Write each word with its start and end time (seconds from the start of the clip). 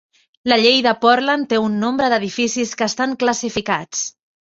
La 0.51 0.55
llei 0.61 0.77
de 0.85 0.93
Portland 1.03 1.47
té 1.51 1.59
un 1.63 1.75
nombre 1.83 2.07
d'edificis 2.13 2.73
que 2.81 2.87
estan 2.93 3.13
classificats. 3.25 4.01